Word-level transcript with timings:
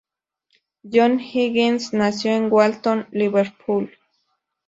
John 0.83 1.19
Higgins 1.19 1.93
nació 1.93 2.31
en 2.31 2.51
Walton, 2.51 3.05
Liverpool. 3.11 3.95